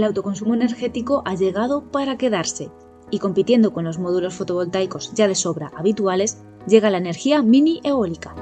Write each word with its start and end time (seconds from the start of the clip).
el 0.00 0.04
autoconsumo 0.04 0.54
energético 0.54 1.22
ha 1.26 1.34
llegado 1.34 1.84
para 1.90 2.16
quedarse 2.16 2.70
y 3.10 3.18
compitiendo 3.18 3.72
con 3.72 3.84
los 3.84 3.98
módulos 3.98 4.34
fotovoltaicos 4.34 5.12
ya 5.14 5.28
de 5.28 5.34
sobra 5.34 5.72
habituales, 5.76 6.38
llega 6.66 6.90
la 6.90 6.98
energía 6.98 7.42
mini 7.42 7.80
eólica. 7.84 8.34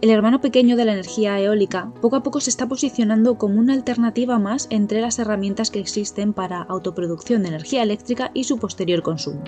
El 0.00 0.10
hermano 0.10 0.40
pequeño 0.40 0.76
de 0.76 0.84
la 0.84 0.92
energía 0.92 1.40
eólica 1.40 1.92
poco 2.00 2.16
a 2.16 2.22
poco 2.22 2.40
se 2.40 2.50
está 2.50 2.68
posicionando 2.68 3.36
como 3.38 3.58
una 3.58 3.72
alternativa 3.72 4.38
más 4.38 4.68
entre 4.70 5.00
las 5.00 5.18
herramientas 5.18 5.70
que 5.70 5.80
existen 5.80 6.32
para 6.32 6.62
autoproducción 6.62 7.42
de 7.42 7.48
energía 7.48 7.82
eléctrica 7.82 8.30
y 8.32 8.44
su 8.44 8.58
posterior 8.58 9.02
consumo. 9.02 9.42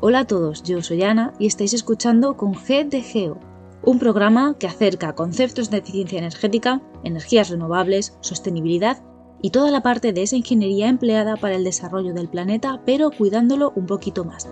Hola 0.00 0.20
a 0.20 0.26
todos, 0.26 0.62
yo 0.62 0.82
soy 0.82 1.02
Ana 1.02 1.34
y 1.38 1.46
estáis 1.46 1.74
escuchando 1.74 2.36
con 2.36 2.54
G 2.54 2.88
de 2.88 3.02
Geo, 3.02 3.38
un 3.86 3.98
programa 3.98 4.56
que 4.58 4.66
acerca 4.66 5.14
conceptos 5.14 5.70
de 5.70 5.78
eficiencia 5.78 6.18
energética, 6.18 6.80
energías 7.02 7.50
renovables, 7.50 8.16
sostenibilidad 8.20 9.02
y 9.42 9.50
toda 9.50 9.70
la 9.70 9.82
parte 9.82 10.12
de 10.12 10.22
esa 10.22 10.36
ingeniería 10.36 10.88
empleada 10.88 11.36
para 11.36 11.56
el 11.56 11.64
desarrollo 11.64 12.14
del 12.14 12.28
planeta, 12.28 12.80
pero 12.86 13.10
cuidándolo 13.10 13.72
un 13.76 13.86
poquito 13.86 14.24
más. 14.24 14.48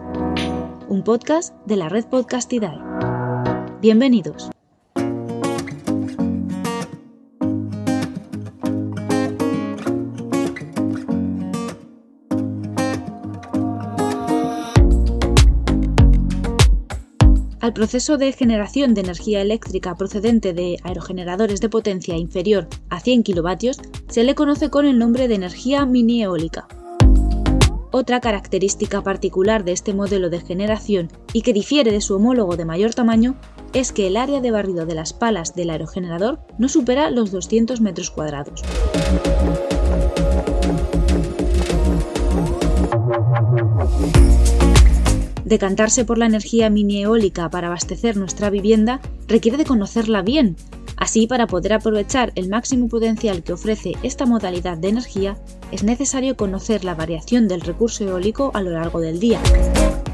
Un 0.89 1.03
podcast 1.03 1.55
de 1.67 1.77
la 1.77 1.89
red 1.89 2.05
Podcastidae. 2.07 2.79
Bienvenidos. 3.81 4.51
Al 17.63 17.73
proceso 17.73 18.19
de 18.19 18.33
generación 18.33 18.93
de 18.93 19.03
energía 19.03 19.41
eléctrica 19.41 19.95
procedente 19.95 20.53
de 20.53 20.79
aerogeneradores 20.83 21.61
de 21.61 21.69
potencia 21.69 22.17
inferior 22.17 22.67
a 22.91 22.99
100 22.99 23.23
kW 23.23 23.71
se 24.09 24.25
le 24.25 24.35
conoce 24.35 24.69
con 24.69 24.85
el 24.85 24.99
nombre 24.99 25.29
de 25.29 25.37
energía 25.37 25.87
mini 25.87 26.25
eólica. 26.25 26.67
Otra 27.93 28.21
característica 28.21 29.01
particular 29.03 29.63
de 29.63 29.71
este 29.71 29.95
modelo 29.95 30.29
de 30.29 30.41
generación 30.41 31.07
y 31.33 31.43
que 31.43 31.53
difiere 31.53 31.93
de 31.93 32.01
su 32.01 32.17
homólogo 32.17 32.57
de 32.57 32.65
mayor 32.65 32.95
tamaño 32.95 33.37
es 33.73 33.93
que 33.93 34.09
el 34.09 34.17
área 34.17 34.41
de 34.41 34.51
barrido 34.51 34.85
de 34.85 34.97
las 34.97 35.13
palas 35.13 35.55
del 35.55 35.71
aerogenerador 35.71 36.41
no 36.59 36.69
supera 36.69 37.11
los 37.11 37.31
200 37.31 37.81
metros 37.81 38.11
cuadrados. 38.11 38.61
Decantarse 45.53 46.07
por 46.07 46.17
la 46.17 46.25
energía 46.25 46.71
mini 46.71 47.03
eólica 47.03 47.51
para 47.51 47.67
abastecer 47.67 48.17
nuestra 48.17 48.49
vivienda 48.49 49.03
requiere 49.29 49.59
de 49.59 49.67
conocerla 49.67 50.23
bien. 50.23 50.57
Así, 50.97 51.27
para 51.27 51.47
poder 51.47 51.75
aprovechar 51.75 52.33
el 52.37 52.49
máximo 52.49 52.89
potencial 52.89 53.43
que 53.43 53.53
ofrece 53.53 53.93
esta 54.03 54.25
modalidad 54.25 54.79
de 54.79 54.89
energía, 54.89 55.37
es 55.71 55.85
necesario 55.85 56.39
conocer 56.39 56.85
la 56.85 56.95
variación 56.95 57.49
del 57.49 57.61
recurso 57.61 58.03
eólico 58.03 58.51
a 58.55 58.63
lo 58.63 58.71
largo 58.71 59.01
del 59.01 59.21
día. 59.21 59.41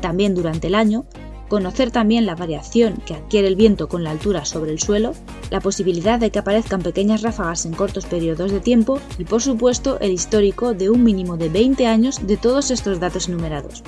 También 0.00 0.34
durante 0.34 0.66
el 0.66 0.75
año, 0.75 1.06
conocer 1.47 1.92
también 1.92 2.27
la 2.27 2.34
variación 2.34 2.97
que 3.06 3.14
adquiere 3.14 3.47
el 3.47 3.55
viento 3.55 3.88
con 3.88 4.03
la 4.03 4.10
altura 4.10 4.44
sobre 4.44 4.72
el 4.72 4.81
suelo, 4.81 5.12
la 5.50 5.60
posibilidad 5.60 6.19
de 6.19 6.32
que 6.32 6.41
aparezcan 6.41 6.82
pequeñas 6.82 7.22
ráfagas 7.22 7.65
en 7.65 7.75
cortos 7.75 8.06
periodos 8.06 8.50
de 8.50 8.59
tiempo 8.59 8.99
y 9.19 9.25
por 9.25 9.41
supuesto 9.41 10.00
el 10.00 10.10
histórico 10.10 10.75
de 10.75 10.91
un 10.91 11.05
mínimo 11.05 11.37
de 11.37 11.49
20 11.49 11.87
años 11.87 12.26
de 12.26 12.37
todos 12.37 12.72
estos 12.72 12.99
datos 12.99 13.28
enumerados. 13.28 13.84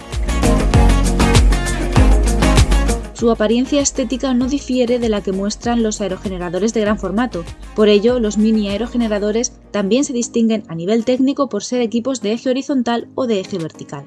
Su 3.21 3.31
apariencia 3.31 3.83
estética 3.83 4.33
no 4.33 4.49
difiere 4.49 4.99
de 4.99 5.11
la 5.11 5.21
que 5.21 5.33
muestran 5.33 5.83
los 5.83 6.01
aerogeneradores 6.01 6.73
de 6.73 6.81
gran 6.81 6.99
formato, 6.99 7.45
por 7.77 7.91
ello 7.91 8.19
los 8.19 8.39
mini 8.39 8.71
aerogeneradores 8.71 9.53
también 9.73 10.05
se 10.05 10.15
distinguen 10.15 10.63
a 10.69 10.75
nivel 10.75 11.05
técnico 11.05 11.51
por 11.51 11.63
ser 11.63 11.83
equipos 11.83 12.23
de 12.23 12.33
eje 12.33 12.49
horizontal 12.49 13.09
o 13.15 13.27
de 13.27 13.41
eje 13.41 13.59
vertical. 13.59 14.07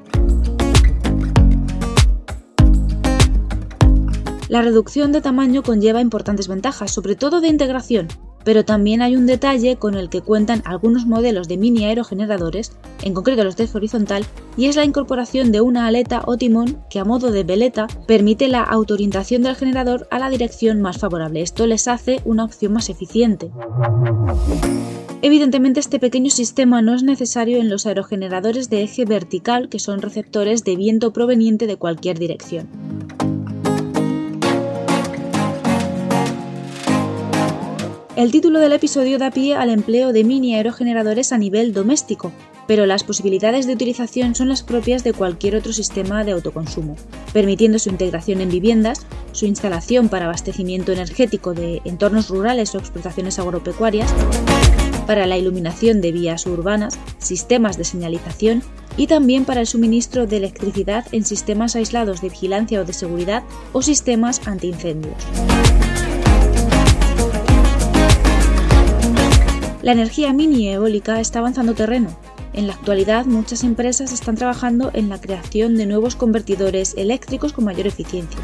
La 4.49 4.63
reducción 4.63 5.11
de 5.11 5.21
tamaño 5.21 5.61
conlleva 5.61 6.01
importantes 6.01 6.47
ventajas, 6.47 6.89
sobre 6.89 7.15
todo 7.15 7.39
de 7.39 7.49
integración, 7.49 8.07
pero 8.43 8.65
también 8.65 9.01
hay 9.01 9.15
un 9.15 9.25
detalle 9.25 9.77
con 9.77 9.95
el 9.95 10.09
que 10.09 10.21
cuentan 10.21 10.61
algunos 10.65 11.05
modelos 11.05 11.47
de 11.47 11.57
mini 11.57 11.85
aerogeneradores, 11.85 12.73
en 13.01 13.13
concreto 13.13 13.43
los 13.43 13.57
de 13.57 13.65
eje 13.65 13.77
horizontal, 13.77 14.25
y 14.57 14.65
es 14.65 14.75
la 14.75 14.85
incorporación 14.85 15.51
de 15.51 15.61
una 15.61 15.87
aleta 15.87 16.23
o 16.25 16.37
timón 16.37 16.83
que 16.89 16.99
a 16.99 17.05
modo 17.05 17.31
de 17.31 17.43
veleta 17.43 17.87
permite 18.07 18.47
la 18.47 18.63
autoorientación 18.63 19.43
del 19.43 19.55
generador 19.55 20.07
a 20.11 20.19
la 20.19 20.29
dirección 20.29 20.81
más 20.81 20.97
favorable. 20.97 21.41
Esto 21.41 21.67
les 21.67 21.87
hace 21.87 22.21
una 22.25 22.43
opción 22.43 22.73
más 22.73 22.89
eficiente. 22.89 23.51
Evidentemente 25.21 25.79
este 25.79 25.99
pequeño 25.99 26.29
sistema 26.29 26.81
no 26.81 26.93
es 26.93 27.01
necesario 27.01 27.59
en 27.59 27.69
los 27.69 27.85
aerogeneradores 27.85 28.69
de 28.69 28.83
eje 28.83 29.05
vertical, 29.05 29.69
que 29.69 29.79
son 29.79 30.01
receptores 30.01 30.65
de 30.65 30.75
viento 30.75 31.13
proveniente 31.13 31.65
de 31.65 31.77
cualquier 31.77 32.19
dirección. 32.19 32.67
El 38.15 38.31
título 38.31 38.59
del 38.59 38.73
episodio 38.73 39.17
da 39.17 39.31
pie 39.31 39.55
al 39.55 39.71
empleo 39.71 40.13
de 40.13 40.23
mini 40.23 40.53
aerogeneradores 40.53 41.31
a 41.31 41.39
nivel 41.39 41.73
doméstico, 41.73 42.31
pero 42.67 42.85
las 42.85 43.03
posibilidades 43.03 43.65
de 43.65 43.73
utilización 43.73 44.35
son 44.35 44.49
las 44.49 44.61
propias 44.61 45.03
de 45.03 45.13
cualquier 45.13 45.55
otro 45.55 45.73
sistema 45.73 46.23
de 46.23 46.33
autoconsumo, 46.33 46.95
permitiendo 47.33 47.79
su 47.79 47.89
integración 47.89 48.39
en 48.41 48.49
viviendas, 48.49 49.07
su 49.31 49.47
instalación 49.47 50.09
para 50.09 50.25
abastecimiento 50.25 50.91
energético 50.91 51.55
de 51.55 51.81
entornos 51.85 52.29
rurales 52.29 52.75
o 52.75 52.77
explotaciones 52.77 53.39
agropecuarias, 53.39 54.13
para 55.07 55.25
la 55.25 55.39
iluminación 55.39 55.99
de 55.99 56.11
vías 56.11 56.45
urbanas, 56.45 56.99
sistemas 57.17 57.79
de 57.79 57.83
señalización 57.83 58.61
y 58.95 59.07
también 59.07 59.43
para 59.43 59.61
el 59.61 59.65
suministro 59.65 60.27
de 60.27 60.37
electricidad 60.37 61.03
en 61.11 61.25
sistemas 61.25 61.75
aislados 61.75 62.21
de 62.21 62.29
vigilancia 62.29 62.79
o 62.79 62.85
de 62.85 62.93
seguridad 62.93 63.41
o 63.71 63.81
sistemas 63.81 64.47
antiincendios. 64.47 65.17
La 69.83 69.91
energía 69.91 70.31
mini 70.31 70.69
eólica 70.69 71.19
está 71.19 71.39
avanzando 71.39 71.73
terreno. 71.73 72.07
En 72.53 72.67
la 72.67 72.73
actualidad 72.73 73.25
muchas 73.25 73.65
empresas 73.65 74.13
están 74.13 74.35
trabajando 74.35 74.91
en 74.93 75.09
la 75.09 75.19
creación 75.19 75.75
de 75.75 75.85
nuevos 75.85 76.15
convertidores 76.15 76.93
eléctricos 76.95 77.51
con 77.51 77.65
mayor 77.65 77.87
eficiencia. 77.87 78.39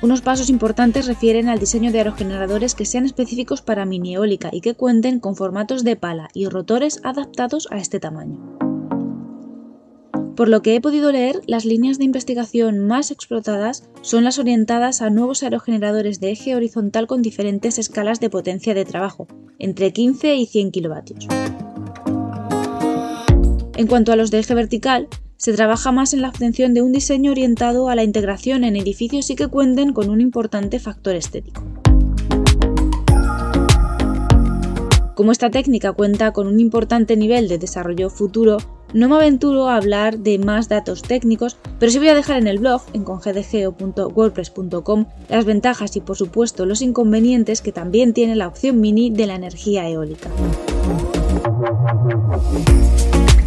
Unos 0.00 0.22
pasos 0.22 0.50
importantes 0.50 1.06
refieren 1.06 1.48
al 1.48 1.60
diseño 1.60 1.92
de 1.92 1.98
aerogeneradores 1.98 2.74
que 2.74 2.84
sean 2.84 3.06
específicos 3.06 3.62
para 3.62 3.84
mini 3.84 4.16
eólica 4.16 4.50
y 4.50 4.60
que 4.60 4.74
cuenten 4.74 5.20
con 5.20 5.36
formatos 5.36 5.84
de 5.84 5.94
pala 5.94 6.28
y 6.34 6.48
rotores 6.48 7.00
adaptados 7.04 7.68
a 7.70 7.78
este 7.78 8.00
tamaño. 8.00 8.71
Por 10.42 10.48
lo 10.48 10.60
que 10.60 10.74
he 10.74 10.80
podido 10.80 11.12
leer, 11.12 11.40
las 11.46 11.64
líneas 11.64 11.98
de 11.98 12.04
investigación 12.04 12.80
más 12.80 13.12
explotadas 13.12 13.88
son 14.00 14.24
las 14.24 14.40
orientadas 14.40 15.00
a 15.00 15.08
nuevos 15.08 15.44
aerogeneradores 15.44 16.18
de 16.18 16.32
eje 16.32 16.56
horizontal 16.56 17.06
con 17.06 17.22
diferentes 17.22 17.78
escalas 17.78 18.18
de 18.18 18.28
potencia 18.28 18.74
de 18.74 18.84
trabajo, 18.84 19.28
entre 19.60 19.92
15 19.92 20.34
y 20.34 20.46
100 20.46 20.72
kilovatios. 20.72 21.28
En 23.76 23.86
cuanto 23.86 24.10
a 24.10 24.16
los 24.16 24.32
de 24.32 24.40
eje 24.40 24.56
vertical, 24.56 25.06
se 25.36 25.52
trabaja 25.52 25.92
más 25.92 26.12
en 26.12 26.22
la 26.22 26.30
obtención 26.30 26.74
de 26.74 26.82
un 26.82 26.90
diseño 26.90 27.30
orientado 27.30 27.88
a 27.88 27.94
la 27.94 28.02
integración 28.02 28.64
en 28.64 28.74
edificios 28.74 29.30
y 29.30 29.36
que 29.36 29.46
cuenten 29.46 29.92
con 29.92 30.10
un 30.10 30.20
importante 30.20 30.80
factor 30.80 31.14
estético. 31.14 31.62
Como 35.14 35.30
esta 35.30 35.50
técnica 35.50 35.92
cuenta 35.92 36.32
con 36.32 36.48
un 36.48 36.58
importante 36.58 37.16
nivel 37.16 37.46
de 37.46 37.58
desarrollo 37.58 38.10
futuro, 38.10 38.56
no 38.92 39.08
me 39.08 39.16
aventuro 39.16 39.68
a 39.68 39.76
hablar 39.76 40.18
de 40.18 40.38
más 40.38 40.68
datos 40.68 41.02
técnicos, 41.02 41.56
pero 41.78 41.90
sí 41.90 41.98
voy 41.98 42.08
a 42.08 42.14
dejar 42.14 42.38
en 42.38 42.46
el 42.46 42.58
blog, 42.58 42.82
en 42.92 43.04
congdgeo.wordpress.com, 43.04 45.06
las 45.28 45.44
ventajas 45.44 45.96
y 45.96 46.00
por 46.00 46.16
supuesto 46.16 46.66
los 46.66 46.82
inconvenientes 46.82 47.62
que 47.62 47.72
también 47.72 48.12
tiene 48.12 48.36
la 48.36 48.48
opción 48.48 48.80
mini 48.80 49.10
de 49.10 49.26
la 49.26 49.34
energía 49.34 49.88
eólica. 49.88 50.28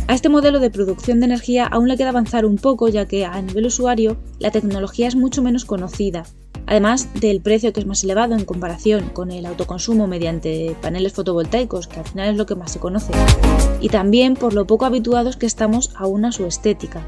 A 0.08 0.14
este 0.14 0.30
modelo 0.30 0.60
de 0.60 0.70
producción 0.70 1.20
de 1.20 1.26
energía 1.26 1.66
aún 1.66 1.88
le 1.88 1.98
queda 1.98 2.10
avanzar 2.10 2.46
un 2.46 2.58
poco 2.58 2.88
ya 2.88 3.08
que 3.08 3.26
a 3.26 3.42
nivel 3.42 3.66
usuario 3.66 4.18
la 4.40 4.52
tecnología 4.52 5.08
es 5.08 5.16
mucho 5.16 5.42
menos 5.42 5.66
conocida 5.66 6.24
además 6.68 7.10
del 7.14 7.42
precio 7.42 7.74
que 7.74 7.80
es 7.80 7.86
más 7.86 8.04
elevado 8.04 8.36
en 8.36 8.46
comparación 8.46 9.10
con 9.10 9.32
el 9.32 9.46
autoconsumo 9.46 10.08
mediante 10.08 10.76
paneles 10.82 11.14
fotovoltaicos, 11.14 11.88
que 11.88 12.00
al 12.00 12.06
final 12.06 12.30
es 12.30 12.38
lo 12.38 12.46
que 12.46 12.56
más 12.56 12.72
se 12.72 12.80
conoce, 12.80 13.14
y 13.82 13.90
también 13.90 14.36
por 14.36 14.54
lo 14.54 14.66
poco 14.66 14.86
habituados 14.86 15.38
que 15.38 15.46
estamos 15.46 15.92
aún 15.96 16.26
a 16.26 16.32
su 16.32 16.46
estética. 16.46 17.02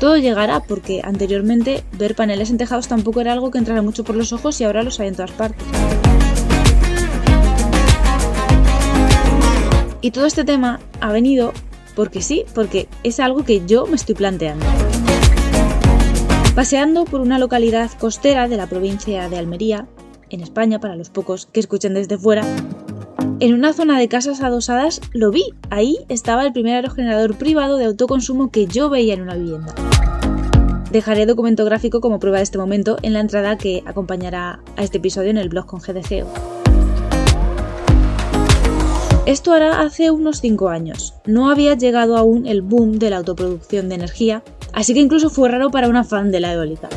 Todo 0.00 0.16
llegará 0.16 0.60
porque 0.60 1.00
anteriormente 1.02 1.82
ver 1.92 2.14
paneles 2.14 2.50
en 2.50 2.58
tejados 2.58 2.86
tampoco 2.86 3.20
era 3.20 3.32
algo 3.32 3.50
que 3.50 3.58
entrara 3.58 3.82
mucho 3.82 4.04
por 4.04 4.14
los 4.14 4.32
ojos 4.32 4.60
y 4.60 4.64
ahora 4.64 4.84
los 4.84 5.00
hay 5.00 5.08
en 5.08 5.16
todas 5.16 5.32
partes. 5.32 5.66
Y 10.00 10.12
todo 10.12 10.26
este 10.26 10.44
tema 10.44 10.78
ha 11.00 11.10
venido 11.10 11.52
porque 11.96 12.22
sí, 12.22 12.44
porque 12.54 12.86
es 13.02 13.18
algo 13.18 13.44
que 13.44 13.66
yo 13.66 13.86
me 13.86 13.96
estoy 13.96 14.14
planteando. 14.14 14.64
Paseando 16.58 17.04
por 17.04 17.20
una 17.20 17.38
localidad 17.38 17.88
costera 18.00 18.48
de 18.48 18.56
la 18.56 18.66
provincia 18.66 19.28
de 19.28 19.38
Almería, 19.38 19.86
en 20.28 20.40
España, 20.40 20.80
para 20.80 20.96
los 20.96 21.08
pocos 21.08 21.46
que 21.46 21.60
escuchen 21.60 21.94
desde 21.94 22.18
fuera, 22.18 22.42
en 23.38 23.54
una 23.54 23.72
zona 23.72 23.96
de 23.96 24.08
casas 24.08 24.42
adosadas 24.42 25.00
lo 25.12 25.30
vi. 25.30 25.44
Ahí 25.70 25.98
estaba 26.08 26.44
el 26.44 26.52
primer 26.52 26.74
aerogenerador 26.74 27.38
privado 27.38 27.76
de 27.76 27.84
autoconsumo 27.84 28.50
que 28.50 28.66
yo 28.66 28.90
veía 28.90 29.14
en 29.14 29.22
una 29.22 29.36
vivienda. 29.36 29.72
Dejaré 30.90 31.26
documento 31.26 31.64
gráfico 31.64 32.00
como 32.00 32.18
prueba 32.18 32.38
de 32.38 32.42
este 32.42 32.58
momento 32.58 32.96
en 33.02 33.12
la 33.12 33.20
entrada 33.20 33.56
que 33.56 33.84
acompañará 33.86 34.58
a 34.76 34.82
este 34.82 34.98
episodio 34.98 35.30
en 35.30 35.38
el 35.38 35.50
blog 35.50 35.66
con 35.66 35.78
GDGeo. 35.78 36.57
Esto 39.28 39.52
hará 39.52 39.82
hace 39.82 40.10
unos 40.10 40.40
5 40.40 40.70
años. 40.70 41.12
No 41.26 41.50
había 41.50 41.74
llegado 41.74 42.16
aún 42.16 42.46
el 42.46 42.62
boom 42.62 42.98
de 42.98 43.10
la 43.10 43.18
autoproducción 43.18 43.90
de 43.90 43.96
energía, 43.96 44.42
así 44.72 44.94
que 44.94 45.00
incluso 45.00 45.28
fue 45.28 45.50
raro 45.50 45.70
para 45.70 45.90
una 45.90 46.02
fan 46.02 46.30
de 46.30 46.40
la 46.40 46.54
eólica. 46.54 46.88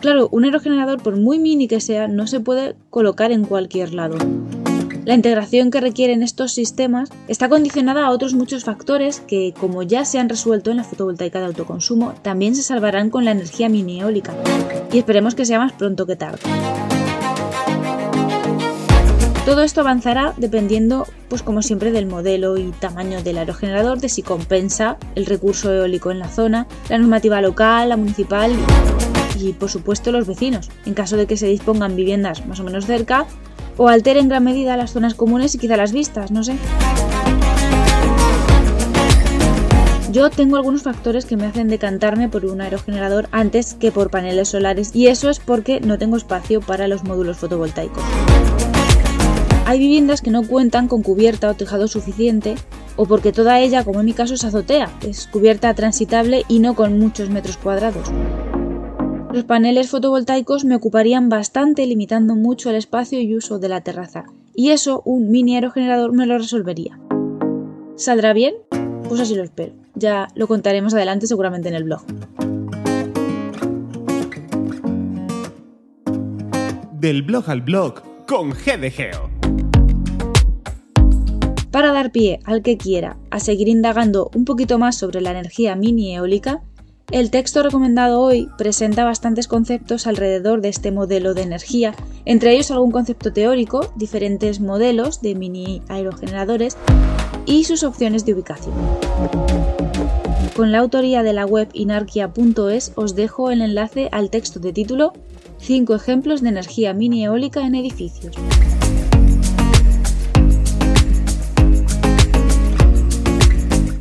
Claro, 0.00 0.30
un 0.32 0.44
aerogenerador, 0.46 1.02
por 1.02 1.18
muy 1.18 1.38
mini 1.38 1.68
que 1.68 1.82
sea, 1.82 2.08
no 2.08 2.26
se 2.26 2.40
puede 2.40 2.76
colocar 2.88 3.30
en 3.30 3.44
cualquier 3.44 3.92
lado. 3.92 4.16
La 5.04 5.12
integración 5.12 5.70
que 5.70 5.82
requieren 5.82 6.22
estos 6.22 6.52
sistemas 6.52 7.10
está 7.28 7.50
condicionada 7.50 8.06
a 8.06 8.10
otros 8.10 8.32
muchos 8.32 8.64
factores 8.64 9.20
que, 9.20 9.52
como 9.60 9.82
ya 9.82 10.06
se 10.06 10.18
han 10.18 10.30
resuelto 10.30 10.70
en 10.70 10.78
la 10.78 10.84
fotovoltaica 10.84 11.40
de 11.40 11.44
autoconsumo, 11.44 12.14
también 12.22 12.54
se 12.54 12.62
salvarán 12.62 13.10
con 13.10 13.26
la 13.26 13.32
energía 13.32 13.68
mini 13.68 14.00
eólica. 14.00 14.32
Y 14.90 14.96
esperemos 14.96 15.34
que 15.34 15.44
sea 15.44 15.58
más 15.58 15.72
pronto 15.72 16.06
que 16.06 16.16
tarde. 16.16 16.40
Todo 19.48 19.62
esto 19.62 19.80
avanzará 19.80 20.34
dependiendo, 20.36 21.06
pues 21.30 21.42
como 21.42 21.62
siempre, 21.62 21.90
del 21.90 22.04
modelo 22.04 22.58
y 22.58 22.70
tamaño 22.70 23.22
del 23.22 23.38
aerogenerador, 23.38 23.98
de 23.98 24.10
si 24.10 24.20
compensa 24.20 24.98
el 25.14 25.24
recurso 25.24 25.72
eólico 25.72 26.10
en 26.10 26.18
la 26.18 26.28
zona, 26.28 26.66
la 26.90 26.98
normativa 26.98 27.40
local, 27.40 27.88
la 27.88 27.96
municipal 27.96 28.52
y, 29.40 29.54
por 29.54 29.70
supuesto, 29.70 30.12
los 30.12 30.26
vecinos, 30.26 30.68
en 30.84 30.92
caso 30.92 31.16
de 31.16 31.26
que 31.26 31.38
se 31.38 31.46
dispongan 31.46 31.96
viviendas 31.96 32.46
más 32.46 32.60
o 32.60 32.62
menos 32.62 32.84
cerca 32.84 33.24
o 33.78 33.88
altere 33.88 34.20
en 34.20 34.28
gran 34.28 34.44
medida 34.44 34.76
las 34.76 34.92
zonas 34.92 35.14
comunes 35.14 35.54
y 35.54 35.58
quizá 35.58 35.78
las 35.78 35.92
vistas, 35.92 36.30
no 36.30 36.44
sé. 36.44 36.54
Yo 40.12 40.28
tengo 40.28 40.56
algunos 40.56 40.82
factores 40.82 41.24
que 41.24 41.38
me 41.38 41.46
hacen 41.46 41.68
decantarme 41.68 42.28
por 42.28 42.44
un 42.44 42.60
aerogenerador 42.60 43.30
antes 43.32 43.72
que 43.72 43.92
por 43.92 44.10
paneles 44.10 44.48
solares 44.48 44.94
y 44.94 45.06
eso 45.06 45.30
es 45.30 45.38
porque 45.38 45.80
no 45.80 45.96
tengo 45.96 46.18
espacio 46.18 46.60
para 46.60 46.86
los 46.86 47.02
módulos 47.02 47.38
fotovoltaicos. 47.38 48.04
Hay 49.68 49.78
viviendas 49.78 50.22
que 50.22 50.30
no 50.30 50.44
cuentan 50.44 50.88
con 50.88 51.02
cubierta 51.02 51.50
o 51.50 51.52
tejado 51.52 51.88
suficiente 51.88 52.54
o 52.96 53.04
porque 53.04 53.32
toda 53.32 53.60
ella, 53.60 53.84
como 53.84 54.00
en 54.00 54.06
mi 54.06 54.14
caso, 54.14 54.32
es 54.32 54.42
azotea, 54.42 54.90
es 55.06 55.26
cubierta 55.26 55.74
transitable 55.74 56.46
y 56.48 56.60
no 56.60 56.74
con 56.74 56.98
muchos 56.98 57.28
metros 57.28 57.58
cuadrados. 57.58 58.08
Los 59.30 59.44
paneles 59.44 59.90
fotovoltaicos 59.90 60.64
me 60.64 60.74
ocuparían 60.74 61.28
bastante 61.28 61.86
limitando 61.86 62.34
mucho 62.34 62.70
el 62.70 62.76
espacio 62.76 63.20
y 63.20 63.36
uso 63.36 63.58
de 63.58 63.68
la 63.68 63.82
terraza, 63.82 64.24
y 64.54 64.70
eso 64.70 65.02
un 65.04 65.30
mini 65.30 65.56
aerogenerador 65.56 66.14
me 66.14 66.24
lo 66.24 66.38
resolvería. 66.38 66.98
¿Saldrá 67.94 68.32
bien? 68.32 68.54
Pues 69.06 69.20
así 69.20 69.34
lo 69.34 69.42
espero. 69.42 69.74
Ya 69.94 70.28
lo 70.34 70.46
contaremos 70.46 70.94
adelante 70.94 71.26
seguramente 71.26 71.68
en 71.68 71.74
el 71.74 71.84
blog. 71.84 72.06
Del 76.94 77.20
blog 77.20 77.50
al 77.50 77.60
blog 77.60 78.02
con 78.26 78.52
GDGeo 78.52 79.27
para 81.70 81.92
dar 81.92 82.12
pie 82.12 82.40
al 82.44 82.62
que 82.62 82.76
quiera 82.76 83.16
a 83.30 83.40
seguir 83.40 83.68
indagando 83.68 84.30
un 84.34 84.44
poquito 84.44 84.78
más 84.78 84.96
sobre 84.96 85.20
la 85.20 85.30
energía 85.30 85.76
mini 85.76 86.14
eólica, 86.14 86.62
el 87.10 87.30
texto 87.30 87.62
recomendado 87.62 88.20
hoy 88.20 88.50
presenta 88.58 89.04
bastantes 89.04 89.48
conceptos 89.48 90.06
alrededor 90.06 90.60
de 90.60 90.68
este 90.68 90.92
modelo 90.92 91.32
de 91.32 91.42
energía, 91.42 91.94
entre 92.26 92.52
ellos 92.52 92.70
algún 92.70 92.90
concepto 92.90 93.32
teórico, 93.32 93.92
diferentes 93.96 94.60
modelos 94.60 95.22
de 95.22 95.34
mini 95.34 95.82
aerogeneradores 95.88 96.76
y 97.46 97.64
sus 97.64 97.82
opciones 97.82 98.26
de 98.26 98.34
ubicación. 98.34 98.74
Con 100.54 100.70
la 100.70 100.80
autoría 100.80 101.22
de 101.22 101.32
la 101.32 101.46
web 101.46 101.68
inarquia.es 101.72 102.92
os 102.94 103.14
dejo 103.14 103.50
el 103.50 103.62
enlace 103.62 104.08
al 104.12 104.28
texto 104.28 104.60
de 104.60 104.72
título 104.72 105.12
5 105.60 105.94
ejemplos 105.94 106.42
de 106.42 106.50
energía 106.50 106.92
mini 106.92 107.24
eólica 107.24 107.66
en 107.66 107.74
edificios. 107.74 108.34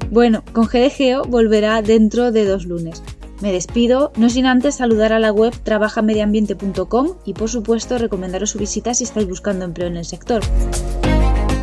Bueno, 0.10 0.44
con 0.54 0.66
GDGeo 0.66 1.24
volverá 1.24 1.82
dentro 1.82 2.32
de 2.32 2.46
dos 2.46 2.66
lunes. 2.66 3.04
Me 3.42 3.52
despido, 3.52 4.12
no 4.16 4.30
sin 4.30 4.46
antes 4.46 4.76
saludar 4.76 5.14
a 5.14 5.20
la 5.20 5.32
web 5.32 5.54
trabajamediambiente.com 5.64 7.18
y 7.26 7.34
por 7.34 7.50
supuesto 7.50 7.98
recomendaros 7.98 8.52
su 8.52 8.58
visita 8.58 8.94
si 8.94 9.04
estáis 9.04 9.28
buscando 9.28 9.66
empleo 9.66 9.88
en 9.88 9.98
el 9.98 10.06
sector. 10.06 10.42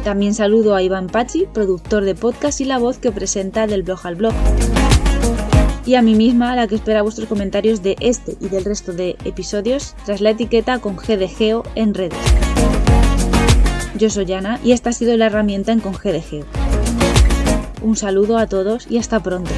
También 0.04 0.34
saludo 0.34 0.74
a 0.74 0.82
Iván 0.82 1.08
Pachi, 1.08 1.46
productor 1.52 2.04
de 2.04 2.14
podcast 2.14 2.60
y 2.60 2.66
la 2.66 2.78
voz 2.78 2.98
que 2.98 3.10
presenta 3.10 3.66
del 3.66 3.82
blog 3.82 4.06
al 4.06 4.16
blog. 4.16 4.34
Y 5.86 5.96
a 5.96 6.02
mí 6.02 6.14
misma, 6.14 6.54
la 6.54 6.66
que 6.66 6.76
espera 6.76 7.02
vuestros 7.02 7.28
comentarios 7.28 7.82
de 7.82 7.96
este 8.00 8.36
y 8.40 8.48
del 8.48 8.64
resto 8.64 8.92
de 8.92 9.16
episodios 9.24 9.94
tras 10.04 10.20
la 10.20 10.30
etiqueta 10.30 10.78
con 10.78 10.96
GDGeo 10.96 11.62
en 11.74 11.94
redes. 11.94 12.18
Yo 13.96 14.10
soy 14.10 14.32
Ana 14.32 14.60
y 14.62 14.72
esta 14.72 14.90
ha 14.90 14.92
sido 14.92 15.16
la 15.16 15.26
herramienta 15.26 15.72
en 15.72 15.80
con 15.80 15.92
GDGeo. 15.92 16.63
Un 17.84 17.96
saludo 17.96 18.38
a 18.38 18.46
todos 18.46 18.86
y 18.88 18.96
hasta 18.96 19.22
pronto. 19.22 19.50